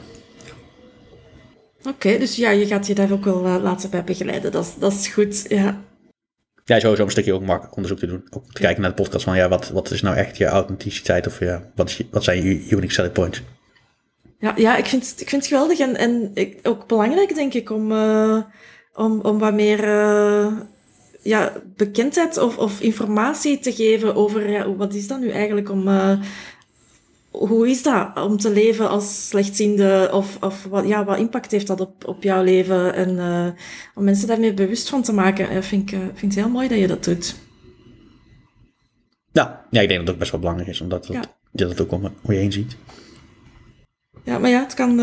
Oké, 1.88 2.18
dus 2.18 2.36
ja, 2.36 2.50
je 2.50 2.66
gaat 2.66 2.86
je 2.86 2.94
daar 2.94 3.12
ook 3.12 3.24
wel 3.24 3.46
uh, 3.46 3.56
laten 3.62 3.90
bij 3.90 4.04
begeleiden. 4.04 4.52
Dat, 4.52 4.76
dat 4.78 4.92
is 4.92 5.08
goed, 5.08 5.44
ja. 5.48 5.80
Ja, 6.64 6.80
sowieso 6.80 7.04
een 7.04 7.10
stukje 7.10 7.32
ook 7.32 7.42
marktonderzoek 7.42 7.98
te 7.98 8.06
doen. 8.06 8.26
Ook 8.30 8.52
te 8.52 8.60
kijken 8.60 8.80
naar 8.80 8.90
de 8.90 9.02
podcast 9.02 9.24
van, 9.24 9.36
ja, 9.36 9.48
wat, 9.48 9.68
wat 9.68 9.90
is 9.90 10.02
nou 10.02 10.16
echt 10.16 10.36
je 10.36 10.46
authenticiteit 10.46 11.26
of 11.26 11.38
ja, 11.38 11.70
wat, 11.74 11.88
is, 11.88 12.02
wat 12.10 12.24
zijn 12.24 12.42
je 12.42 12.68
unique 12.68 12.92
selling 12.92 13.14
points? 13.14 13.42
Ja, 14.38 14.52
ja 14.56 14.76
ik, 14.76 14.86
vind, 14.86 15.14
ik 15.16 15.28
vind 15.28 15.42
het 15.42 15.46
geweldig 15.46 15.78
en, 15.78 15.96
en 15.96 16.30
ik, 16.34 16.58
ook 16.62 16.86
belangrijk, 16.86 17.34
denk 17.34 17.54
ik, 17.54 17.70
om, 17.70 17.92
uh, 17.92 18.42
om, 18.94 19.20
om 19.20 19.38
wat 19.38 19.54
meer... 19.54 19.84
Uh, 19.84 20.52
ja, 21.22 21.52
bekendheid 21.76 22.38
of, 22.38 22.58
of 22.58 22.80
informatie 22.80 23.58
te 23.58 23.72
geven 23.72 24.14
over 24.14 24.50
ja, 24.50 24.74
wat 24.74 24.94
is 24.94 25.06
dat 25.06 25.20
nu 25.20 25.28
eigenlijk 25.30 25.70
om, 25.70 25.88
uh, 25.88 26.20
hoe 27.30 27.68
is 27.68 27.82
dat 27.82 28.22
om 28.22 28.36
te 28.36 28.50
leven 28.50 28.88
als 28.88 29.28
slechtziende? 29.28 30.08
Of, 30.12 30.36
of 30.40 30.64
wat, 30.64 30.88
ja, 30.88 31.04
wat 31.04 31.18
impact 31.18 31.50
heeft 31.50 31.66
dat 31.66 31.80
op, 31.80 32.06
op 32.06 32.22
jouw 32.22 32.42
leven? 32.42 32.94
En 32.94 33.10
uh, 33.10 33.46
om 33.94 34.04
mensen 34.04 34.28
daarmee 34.28 34.54
bewust 34.54 34.88
van 34.88 35.02
te 35.02 35.12
maken, 35.12 35.56
uh, 35.56 35.62
vind, 35.62 35.92
ik, 35.92 35.98
vind 36.14 36.34
het 36.34 36.44
heel 36.44 36.52
mooi 36.52 36.68
dat 36.68 36.78
je 36.78 36.86
dat 36.86 37.04
doet. 37.04 37.34
Ja, 39.32 39.66
ja 39.70 39.80
ik 39.80 39.88
denk 39.88 39.98
dat 39.98 40.00
het 40.00 40.10
ook 40.10 40.18
best 40.18 40.30
wel 40.30 40.40
belangrijk 40.40 40.70
is, 40.70 40.80
omdat 40.80 41.06
ja. 41.06 41.22
je 41.52 41.66
dat 41.66 41.80
ook 41.80 41.92
om, 41.92 42.04
om 42.04 42.32
je 42.32 42.38
heen 42.38 42.52
ziet. 42.52 42.76
Ja, 44.24 44.38
maar 44.38 44.50
ja, 44.50 44.60
het 44.62 44.74
kan, 44.74 45.00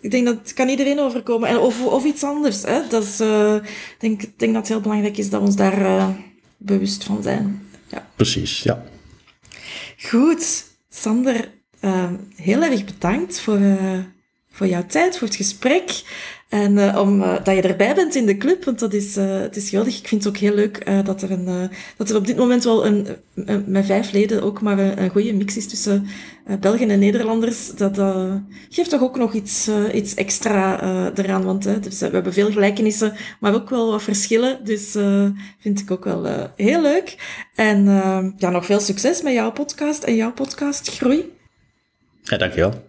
ik 0.00 0.10
denk 0.10 0.26
dat 0.26 0.38
het 0.42 0.54
kan 0.54 0.68
iedereen 0.68 1.00
overkomen. 1.00 1.48
En 1.48 1.58
of, 1.58 1.86
of 1.86 2.04
iets 2.04 2.24
anders. 2.24 2.62
Hè? 2.62 2.80
Dat 2.88 3.02
is, 3.02 3.20
uh, 3.20 3.54
ik 3.54 3.96
denk, 3.98 4.20
denk 4.36 4.52
dat 4.52 4.62
het 4.62 4.68
heel 4.68 4.80
belangrijk 4.80 5.16
is 5.16 5.30
dat 5.30 5.40
we 5.40 5.46
ons 5.46 5.56
daar 5.56 5.80
uh, 5.80 6.08
bewust 6.56 7.04
van 7.04 7.22
zijn. 7.22 7.68
Ja. 7.88 8.06
Precies, 8.16 8.62
ja. 8.62 8.84
Goed, 9.96 10.64
Sander, 10.90 11.50
heel 12.36 12.62
erg 12.62 12.84
bedankt 12.84 13.40
voor, 13.40 13.60
voor 14.52 14.66
jouw 14.66 14.86
tijd, 14.86 15.18
voor 15.18 15.26
het 15.26 15.36
gesprek. 15.36 16.02
En 16.50 16.72
uh, 16.72 17.40
je 17.44 17.62
erbij 17.62 17.94
bent 17.94 18.14
in 18.14 18.26
de 18.26 18.36
club, 18.36 18.64
want 18.64 18.78
dat 18.78 18.92
is, 18.92 19.16
uh, 19.16 19.40
het 19.40 19.56
is 19.56 19.68
geweldig. 19.68 19.98
Ik 19.98 20.08
vind 20.08 20.24
het 20.24 20.32
ook 20.32 20.40
heel 20.40 20.54
leuk 20.54 21.04
dat, 21.04 21.22
er 21.22 21.30
een, 21.30 21.70
dat 21.96 22.10
er 22.10 22.16
op 22.16 22.26
dit 22.26 22.36
moment 22.36 22.64
wel 22.64 22.86
een, 22.86 23.06
met 23.66 23.86
vijf 23.86 24.12
leden 24.12 24.42
ook 24.42 24.60
maar 24.60 24.78
een, 24.78 25.02
een 25.02 25.10
goede 25.10 25.32
mix 25.32 25.56
is 25.56 25.68
tussen 25.68 26.06
Belgen 26.60 26.90
en 26.90 26.98
Nederlanders. 26.98 27.70
Dat 27.74 28.00
geeft 28.68 28.90
toch 28.90 29.02
ook 29.02 29.16
nog 29.16 29.32
iets, 29.32 29.70
iets 29.92 30.14
extra 30.14 30.80
eraan, 31.14 31.44
want 31.44 31.82
dus, 31.82 31.98
we 31.98 32.08
hebben 32.10 32.32
veel 32.32 32.50
gelijkenissen, 32.50 33.12
maar 33.40 33.54
ook 33.54 33.70
wel 33.70 33.90
wat 33.90 34.02
verschillen. 34.02 34.64
Dus 34.64 34.96
vind 35.60 35.80
ik 35.80 35.90
ook 35.90 36.04
wel 36.04 36.50
heel 36.56 36.82
leuk. 36.82 37.16
En 37.54 37.84
ja, 38.38 38.50
nog 38.50 38.66
veel 38.66 38.80
succes 38.80 39.22
met 39.22 39.32
jouw 39.32 39.52
podcast 39.52 40.02
en 40.02 40.16
jouw 40.16 40.32
podcast 40.32 40.96
Groei. 40.96 41.32
Ja, 42.22 42.36
dankjewel. 42.36 42.88